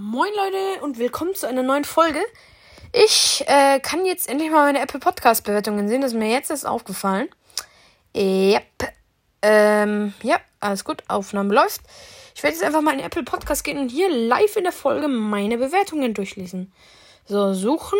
[0.00, 2.20] Moin Leute und willkommen zu einer neuen Folge.
[2.92, 6.02] Ich äh, kann jetzt endlich mal meine Apple Podcast Bewertungen sehen.
[6.02, 7.28] Das ist mir jetzt erst aufgefallen.
[8.14, 8.62] Yep.
[9.42, 11.02] Ähm, ja, alles gut.
[11.08, 11.80] Aufnahme läuft.
[12.36, 15.08] Ich werde jetzt einfach mal in Apple Podcast gehen und hier live in der Folge
[15.08, 16.72] meine Bewertungen durchlesen.
[17.24, 17.98] So, suchen.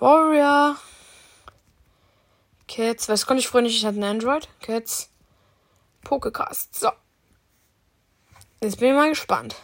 [0.00, 0.76] Warrior.
[2.66, 3.08] Cats.
[3.08, 3.76] Was konnte ich früher nicht?
[3.76, 4.48] Ich hatte ein Android.
[4.60, 5.10] Cats.
[6.02, 6.74] Pokecast.
[6.74, 6.90] So.
[8.60, 9.54] Jetzt bin ich mal gespannt.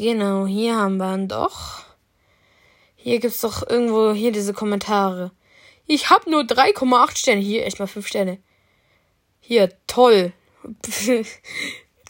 [0.00, 1.84] Genau, hier haben wir ihn doch.
[2.96, 5.30] Hier gibt's doch irgendwo hier diese Kommentare.
[5.86, 7.42] Ich hab nur 3,8 Sterne.
[7.42, 8.38] Hier, echt mal 5 Sterne.
[9.40, 10.32] Hier, toll.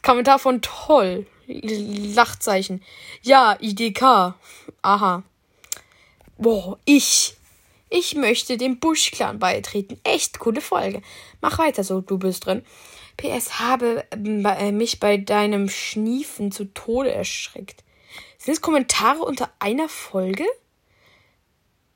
[0.03, 1.27] Kommentar von toll.
[1.47, 2.81] Lachzeichen.
[3.23, 4.35] Ja, IDK.
[4.81, 5.23] Aha.
[6.37, 7.35] Boah, ich.
[7.89, 9.99] Ich möchte dem Busch-Clan beitreten.
[10.05, 11.01] Echt coole Folge.
[11.41, 12.63] Mach weiter so, du bist drin.
[13.17, 17.83] PS habe äh, mich bei deinem Schniefen zu Tode erschreckt.
[18.43, 20.45] Sind es Kommentare unter einer Folge?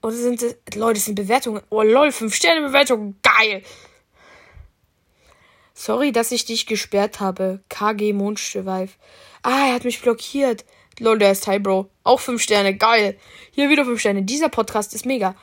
[0.03, 0.55] Oder sind es.
[0.75, 1.63] Leute, das sind Bewertungen.
[1.71, 3.15] Oh lol, 5 Sterne Bewertung.
[3.23, 3.63] Geil.
[5.73, 7.63] Sorry, dass ich dich gesperrt habe.
[7.69, 8.99] KG Mondsteweif.
[9.41, 10.65] Ah, er hat mich blockiert.
[10.99, 11.89] Lol, der ist Hi, Bro.
[12.03, 12.77] Auch 5 Sterne.
[12.77, 13.19] Geil.
[13.49, 14.21] Hier wieder 5 Sterne.
[14.21, 15.35] Dieser Podcast ist mega.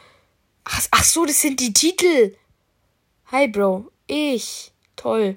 [0.62, 2.36] Ach, ach so, das sind die Titel.
[3.32, 3.90] Hi, Bro.
[4.06, 4.70] Ich.
[4.94, 5.36] Toll.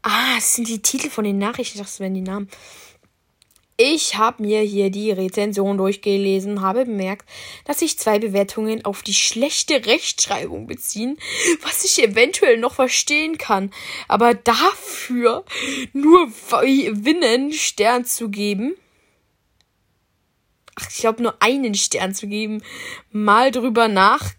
[0.00, 1.76] Ah, das sind die Titel von den Nachrichten.
[1.76, 2.48] Ich dachte, das wären die Namen.
[3.76, 7.28] Ich habe mir hier die Rezension durchgelesen, habe bemerkt,
[7.64, 11.18] dass sich zwei Bewertungen auf die schlechte Rechtschreibung beziehen,
[11.62, 13.72] was ich eventuell noch verstehen kann.
[14.08, 15.44] Aber dafür
[15.92, 18.74] nur Winnen Stern zu geben.
[20.74, 22.62] Ach, ich glaube nur einen Stern zu geben.
[23.10, 24.32] Mal drüber nach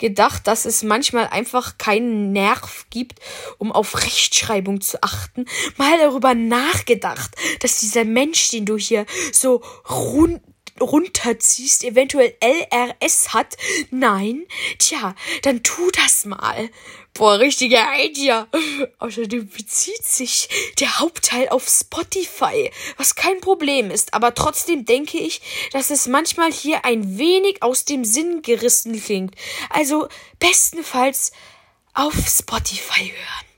[0.00, 3.20] gedacht, dass es manchmal einfach keinen Nerv gibt,
[3.58, 5.44] um auf Rechtschreibung zu achten.
[5.76, 10.40] Mal darüber nachgedacht, dass dieser Mensch, den du hier so rund
[10.80, 13.56] runterziehst, eventuell LRS hat.
[13.90, 14.46] Nein,
[14.78, 16.70] tja, dann tu das mal.
[17.14, 18.46] Boah, richtige Idea.
[18.98, 20.48] Außerdem bezieht sich
[20.78, 25.40] der Hauptteil auf Spotify, was kein Problem ist, aber trotzdem denke ich,
[25.72, 29.34] dass es manchmal hier ein wenig aus dem Sinn gerissen klingt.
[29.68, 30.08] Also
[30.38, 31.32] bestenfalls
[31.94, 33.49] auf Spotify hören.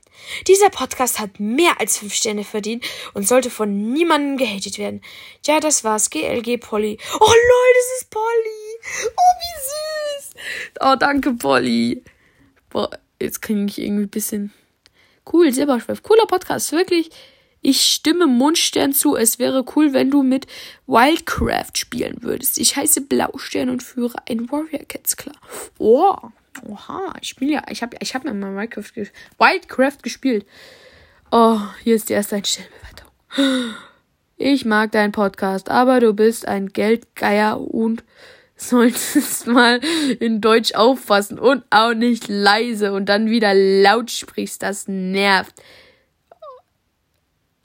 [0.47, 5.01] Dieser Podcast hat mehr als fünf Sterne verdient und sollte von niemandem gehatet werden.
[5.45, 6.09] Ja, das war's.
[6.09, 6.97] GLG Polly.
[7.19, 9.07] Oh Leute, das ist Polly.
[9.07, 10.33] Oh, wie süß.
[10.81, 12.03] Oh, danke, Polly.
[12.69, 12.89] Boah,
[13.21, 14.53] jetzt kriege ich irgendwie ein bisschen.
[15.31, 16.03] Cool, Silberschweif.
[16.03, 17.09] Cooler Podcast, wirklich.
[17.61, 19.15] Ich stimme Mundstern zu.
[19.15, 20.47] Es wäre cool, wenn du mit
[20.85, 22.57] Wildcraft spielen würdest.
[22.57, 25.37] Ich heiße Blaustern und führe ein Warrior Cats klar.
[25.77, 26.17] Oh.
[26.61, 28.91] Oha, ich spiele ja, ich habe ich hab mal Minecraft
[29.37, 30.45] Wildcraft gespielt.
[31.31, 33.07] Oh, hier ist die erste Einstellbewertung.
[34.37, 38.03] Ich mag deinen Podcast, aber du bist ein Geldgeier und
[38.55, 39.79] solltest mal
[40.19, 44.61] in Deutsch auffassen und auch nicht leise und dann wieder laut sprichst.
[44.63, 45.53] Das nervt.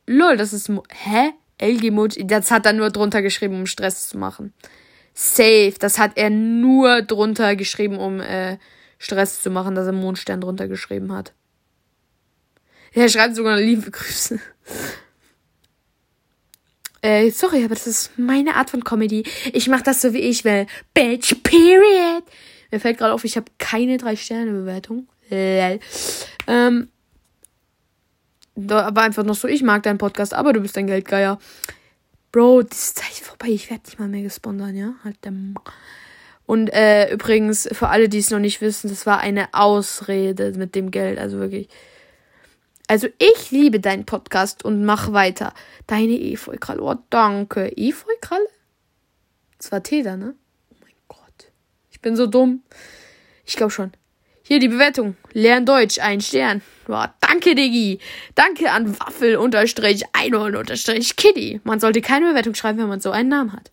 [0.07, 0.71] Lol, das ist.
[0.91, 1.33] Hä?
[1.61, 1.93] LG
[2.25, 4.55] Das hat er nur drunter geschrieben, um Stress zu machen.
[5.13, 5.75] Safe.
[5.79, 8.59] Das hat er nur drunter geschrieben, um äh,
[8.99, 11.33] Stress zu machen, dass er Mondstern drunter geschrieben hat.
[12.93, 14.41] Er schreibt sogar liebe Grüße.
[17.01, 19.25] Äh, sorry, aber das ist meine Art von Comedy.
[19.53, 20.67] Ich mach das so, wie ich will.
[20.95, 22.25] Bitch, period.
[22.71, 25.09] Mir fällt gerade auf, ich habe keine drei Sterne Bewertung.
[25.31, 25.79] Ähm,
[28.69, 31.39] aber einfach noch so, ich mag deinen Podcast, aber du bist ein Geldgeier.
[32.33, 33.49] Bro, die Zeit vorbei.
[33.49, 34.95] Ich werde nicht mal mehr gesponsert, ja?
[35.05, 35.33] Halt der
[36.49, 40.75] und äh, übrigens, für alle, die es noch nicht wissen, das war eine Ausrede mit
[40.75, 41.19] dem Geld.
[41.19, 41.69] Also wirklich.
[42.87, 45.53] Also ich liebe deinen Podcast und mach weiter.
[45.87, 46.81] Deine Efeukralle.
[46.81, 47.71] Oh, danke.
[47.77, 48.47] Efeukralle?
[49.59, 50.37] Das war Teda, ne?
[50.71, 51.53] Oh mein Gott.
[51.91, 52.63] Ich bin so dumm.
[53.45, 53.93] Ich glaube schon.
[54.43, 55.19] Hier die Bewertung.
[55.35, 56.63] Lern Deutsch, ein Stern.
[56.87, 57.99] Boah, danke, Diggi.
[58.35, 61.61] Danke an Waffel unterstrich Einhorn unterstrich Kitty.
[61.65, 63.71] Man sollte keine Bewertung schreiben, wenn man so einen Namen hat.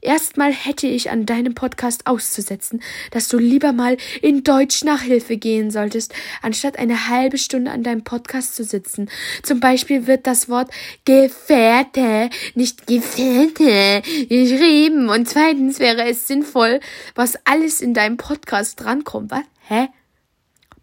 [0.00, 5.70] Erstmal hätte ich an deinem Podcast auszusetzen, dass du lieber mal in Deutsch Nachhilfe gehen
[5.70, 9.10] solltest, anstatt eine halbe Stunde an deinem Podcast zu sitzen.
[9.42, 10.70] Zum Beispiel wird das Wort
[11.04, 15.08] Gefährte nicht Gefährte geschrieben.
[15.08, 16.80] Und zweitens wäre es sinnvoll,
[17.14, 19.30] was alles in deinem Podcast drankommt.
[19.30, 19.44] Was?
[19.66, 19.88] Hä?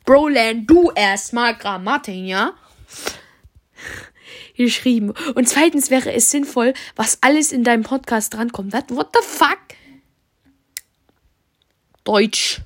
[0.05, 2.53] Broland, du erstmal Grammatik, ja?
[4.57, 5.13] Geschrieben.
[5.35, 8.73] Und zweitens wäre es sinnvoll, was alles in deinem Podcast drankommt.
[8.73, 9.59] What, what the fuck?
[12.03, 12.61] Deutsch.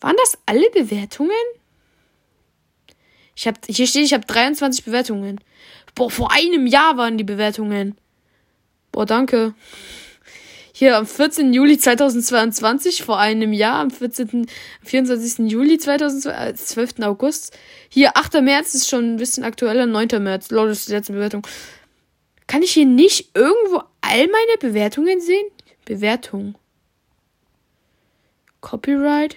[0.00, 1.32] Waren das alle Bewertungen?
[3.34, 5.40] Ich hab, hier steht, ich habe 23 Bewertungen.
[5.94, 7.96] Boah, vor einem Jahr waren die Bewertungen.
[8.92, 9.54] Boah, danke.
[10.78, 11.52] Hier am 14.
[11.52, 14.46] Juli 2022, vor einem Jahr, am 14.,
[14.84, 15.50] 24.
[15.50, 16.98] Juli 2022, 12.
[17.00, 17.58] Äh, August.
[17.88, 18.40] Hier, 8.
[18.42, 20.22] März ist schon ein bisschen aktueller, 9.
[20.22, 21.44] März, laut ist die letzte Bewertung.
[22.46, 25.46] Kann ich hier nicht irgendwo all meine Bewertungen sehen?
[25.84, 26.54] Bewertung.
[28.60, 29.36] Copyright.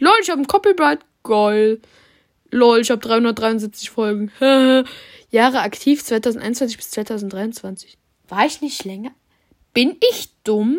[0.00, 1.02] Lol, ich habe ein Copyright.
[1.22, 1.80] Geil.
[2.50, 4.32] Lol, ich habe 373 Folgen.
[5.30, 7.96] Jahre aktiv 2021 bis 2023.
[8.26, 9.12] War ich nicht länger?
[9.74, 10.78] Bin ich dumm?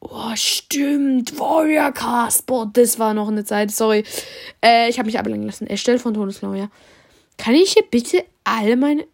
[0.00, 1.38] Oh, stimmt.
[1.38, 2.46] Warrior Cast.
[2.46, 3.70] Boah, das war noch eine Zeit.
[3.70, 4.04] Sorry.
[4.62, 5.66] Äh, ich habe mich ablenken lassen.
[5.66, 6.68] Erstelle von Todeslau, ja.
[7.38, 9.06] Kann ich hier bitte alle meine.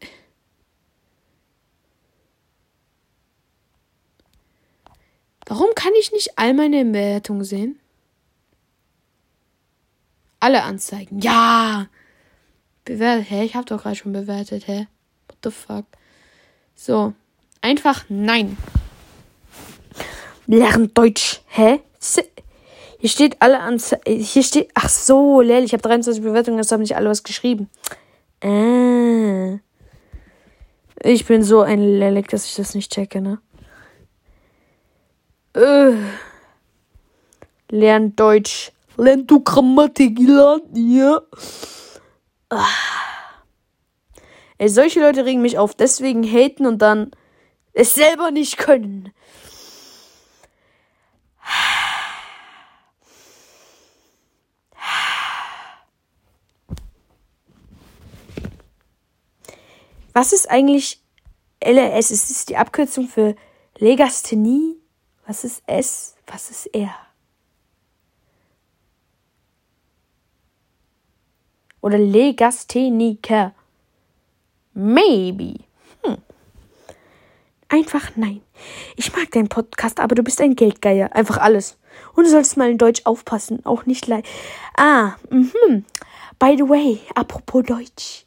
[5.47, 7.79] Warum kann ich nicht all meine Bewertungen sehen?
[10.39, 11.21] Alle anzeigen.
[11.21, 11.89] Ja!
[12.85, 13.31] Bewertet.
[13.31, 13.45] Hä?
[13.45, 14.87] Ich hab doch gerade schon bewertet, hä?
[15.43, 15.85] The fuck?
[16.75, 17.15] So.
[17.61, 18.57] Einfach nein.
[20.47, 21.41] Lernt Deutsch.
[21.49, 21.81] Hä?
[22.99, 24.21] Hier steht alle Anzeigen.
[24.21, 24.71] Hier steht.
[24.75, 27.71] Ach so, Lel, ich habe 23 Bewertungen, das haben nicht alle was geschrieben.
[28.43, 29.55] Äh.
[31.03, 33.39] Ich bin so ein Lelek, dass ich das nicht checke, ne?
[35.55, 35.95] Äh.
[37.71, 38.73] Lern Deutsch.
[38.99, 41.21] Lern du Grammatik, ja?
[42.51, 43.00] Ah.
[44.61, 47.13] Ey, solche Leute regen mich auf, deswegen haten und dann
[47.73, 49.11] es selber nicht können.
[60.13, 61.01] Was ist eigentlich
[61.65, 62.11] LRS?
[62.11, 63.37] Ist es die Abkürzung für
[63.79, 64.77] Legasthenie?
[65.27, 66.17] Was ist S?
[66.27, 66.95] Was ist R?
[71.81, 73.55] Oder Legastheniker?
[74.75, 75.55] Maybe.
[76.03, 76.19] Hm.
[77.69, 78.43] Einfach nein.
[78.97, 81.15] Ich mag deinen Podcast, aber du bist ein Geldgeier.
[81.15, 81.79] Einfach alles.
[82.15, 83.65] Und du solltest mal in Deutsch aufpassen.
[83.65, 84.25] Auch nicht leid.
[84.77, 85.85] Ah, mhm.
[86.39, 88.25] By the way, apropos Deutsch.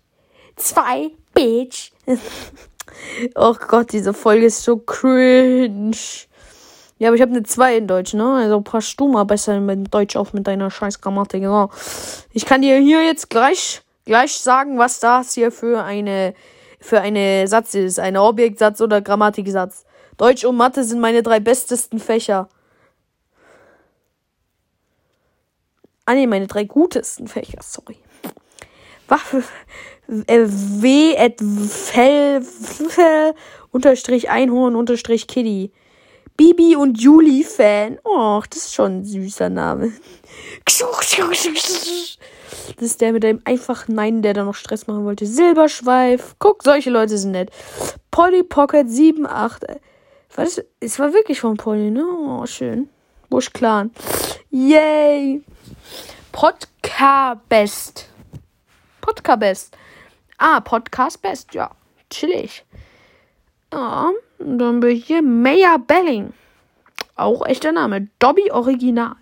[0.55, 1.91] Zwei Bitch.
[3.35, 5.97] oh Gott, diese Folge ist so cringe.
[6.99, 8.35] Ja, aber ich habe eine 2 in Deutsch, ne?
[8.35, 11.43] Also pass du mal besser mit Deutsch auf mit deiner scheiß Grammatik.
[11.43, 11.69] Ja.
[12.31, 16.33] Ich kann dir hier jetzt gleich, gleich sagen, was das hier für eine,
[16.79, 17.99] für eine Satz ist.
[17.99, 19.85] Ein Objektsatz oder Grammatiksatz.
[20.17, 22.49] Deutsch und Mathe sind meine drei bestesten Fächer.
[26.05, 27.97] Ah ne, meine drei gutesten Fächer, sorry.
[29.07, 29.43] Waffe,
[30.27, 32.43] äh, W, et, Fell,
[33.71, 35.71] unterstrich Einhorn, unterstrich Kitty.
[36.35, 37.99] Bibi und Juli Fan.
[38.03, 39.93] Och, das ist schon ein süßer Name.
[42.75, 45.25] Das ist der mit dem einfachen Nein, der da noch Stress machen wollte.
[45.25, 46.35] Silberschweif.
[46.39, 47.51] Guck, solche Leute sind nett.
[48.11, 49.81] Polly Pocket 78.
[50.35, 50.61] Was?
[50.79, 52.05] Es war wirklich von Polly, ne?
[52.05, 52.89] Oh, schön.
[53.29, 53.91] Busch Clan.
[54.49, 55.43] Yay.
[56.31, 58.09] Podcast Best.
[59.01, 59.77] Podcast Best.
[60.37, 61.53] Ah, Podcast Best.
[61.53, 61.71] Ja,
[62.09, 62.65] chillig.
[63.71, 66.33] Ja, und dann haben wir hier Maya Belling.
[67.15, 68.07] Auch echter Name.
[68.19, 69.15] Dobby Original.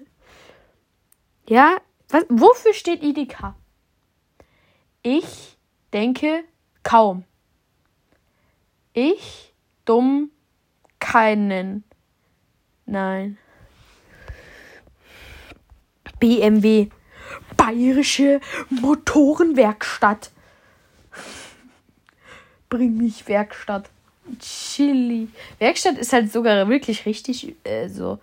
[1.47, 1.77] Ja,
[2.11, 3.53] was, wofür steht IDK?
[5.03, 5.57] Ich
[5.93, 6.43] denke
[6.83, 7.23] kaum.
[8.93, 9.53] Ich
[9.85, 10.31] dumm
[10.99, 11.83] keinen.
[12.85, 13.37] Nein.
[16.19, 16.89] BMW.
[17.57, 20.31] Bayerische Motorenwerkstatt.
[22.69, 23.89] Bring mich Werkstatt.
[24.39, 25.29] Chili.
[25.59, 28.19] Werkstatt ist halt sogar wirklich richtig äh, so.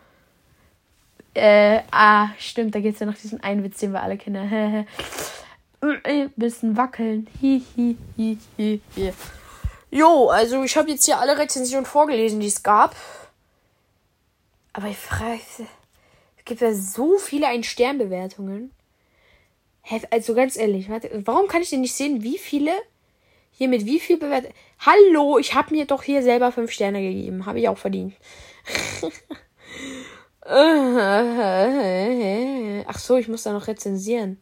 [1.38, 4.86] Äh, ah, stimmt, da gibt es ja noch diesen einen Witz, den wir alle kennen.
[6.36, 7.28] Bisschen wackeln.
[7.40, 7.96] Hi.
[9.90, 12.96] Jo, also ich habe jetzt hier alle Rezensionen vorgelesen, die es gab.
[14.72, 15.38] Aber ich frage,
[16.36, 18.72] es gibt ja so viele Ein-Stern-Bewertungen.
[20.10, 22.72] Also ganz ehrlich, warte, warum kann ich denn nicht sehen, wie viele
[23.52, 24.52] hier mit wie viel bewertet?
[24.80, 27.46] Hallo, ich habe mir doch hier selber fünf Sterne gegeben.
[27.46, 28.14] Habe ich auch verdient.
[32.86, 34.40] Ach so, ich muss da noch rezensieren.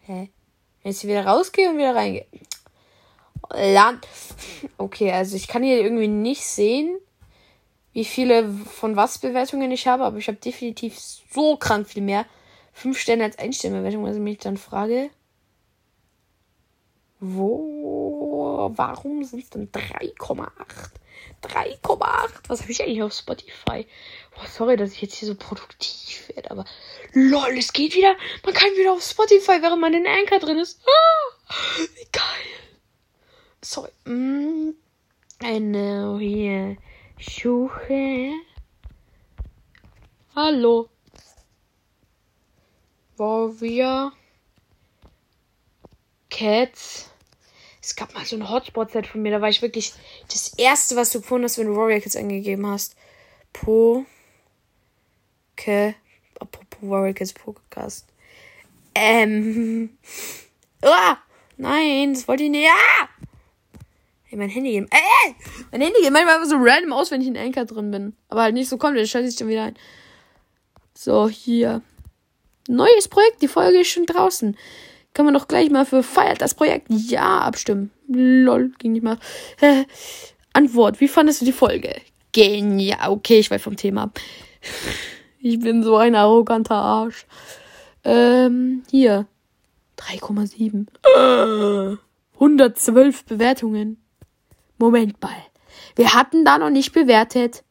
[0.00, 0.30] Hä?
[0.82, 2.26] Wenn ich wieder rausgehe und wieder reingehe.
[3.50, 4.06] Land.
[4.78, 6.98] Okay, also ich kann hier irgendwie nicht sehen,
[7.92, 12.24] wie viele von was Bewertungen ich habe, aber ich habe definitiv so krank viel mehr.
[12.72, 15.10] Fünf Sterne als Einstellbewertung, was ich mich dann frage.
[17.20, 18.70] Wo?
[18.74, 20.48] Warum sind es denn 3,8?
[21.42, 22.48] 3,8.
[22.48, 23.86] Was habe ich eigentlich auf Spotify?
[24.36, 26.64] Oh, sorry, dass ich jetzt hier so produktiv werde, aber
[27.12, 28.14] lol, es geht wieder.
[28.44, 30.80] Man kann wieder auf Spotify, während man in Anchor drin ist.
[30.86, 31.52] Ah,
[31.94, 32.22] wie geil.
[33.62, 33.90] Sorry.
[34.04, 34.70] Mm,
[35.40, 36.76] eine hier
[37.20, 38.32] Suche.
[40.36, 40.88] Hallo.
[43.16, 44.12] Warrior.
[46.30, 47.10] Cats.
[47.88, 49.94] Es gab mal so eine Hotspot-Set von mir, da war ich wirklich
[50.30, 52.94] das erste, was du gefunden hast, wenn du Warrior Kids eingegeben hast.
[53.54, 54.04] Po.
[55.56, 55.94] Ke.
[56.38, 58.06] Apropos Warrior Kids Podcast.
[58.94, 59.96] Ähm.
[60.82, 61.16] Ah!
[61.56, 62.68] Nein, das wollte ich nicht.
[62.70, 63.08] Ah!
[64.24, 64.84] Hey, mein Handy geht.
[64.92, 65.32] Äh,
[65.72, 68.14] mein Handy geht manchmal so random aus, wenn ich in Anchor drin bin.
[68.28, 69.78] Aber halt nicht so komplett, das schalte ich dann wieder ein.
[70.94, 71.80] So, hier.
[72.68, 74.58] Neues Projekt, die Folge ist schon draußen.
[75.18, 77.90] Kann man doch gleich mal für feiert das Projekt ja abstimmen.
[78.06, 79.18] Lol, ging nicht mal.
[80.52, 81.92] Antwort, wie fandest du die Folge?
[82.30, 83.10] Genial.
[83.10, 84.12] Okay, ich weiß vom Thema.
[85.40, 87.26] Ich bin so ein arroganter Arsch.
[88.04, 89.26] Ähm, hier.
[89.96, 90.86] 3,7.
[91.02, 91.96] Äh,
[92.34, 94.00] 112 Bewertungen.
[94.78, 95.34] Moment mal.
[95.96, 97.64] Wir hatten da noch nicht bewertet.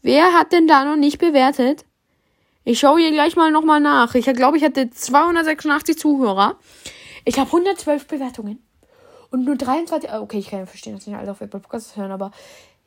[0.00, 1.84] Wer hat denn da noch nicht bewertet?
[2.66, 4.14] Ich schaue hier gleich mal nochmal nach.
[4.14, 6.56] Ich glaube, ich hatte 286 Zuhörer.
[7.26, 8.64] Ich habe 112 Bewertungen.
[9.30, 10.10] Und nur 23.
[10.10, 12.30] Okay, ich kann ja verstehen, dass nicht alle auf Apple Podcasts hören, aber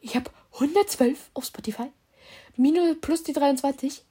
[0.01, 1.91] ich habe 112 auf Spotify.
[2.55, 4.03] Minus plus die 23.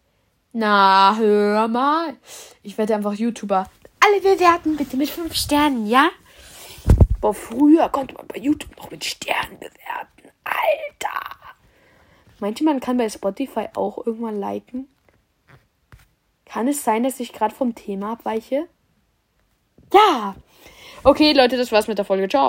[0.52, 2.14] Na, hör mal.
[2.62, 3.68] Ich werde einfach YouTuber.
[3.98, 6.10] Alle bewerten bitte mit 5 Sternen, ja?
[7.20, 10.30] Boah, früher konnte man bei YouTube noch mit Sternen bewerten.
[10.44, 11.36] Alter.
[12.38, 14.86] Meint ihr, man kann bei Spotify auch irgendwann liken?
[16.46, 18.68] Kann es sein, dass ich gerade vom Thema abweiche?
[19.92, 20.34] Ja.
[21.04, 22.28] Okay, Leute, das war's mit der Folge.
[22.28, 22.44] Ciao.